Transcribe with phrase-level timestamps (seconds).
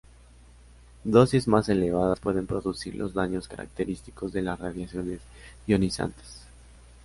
[1.03, 5.19] Dosis más elevadas pueden producir los daños característicos de las radiaciones
[5.67, 6.41] ionizantes.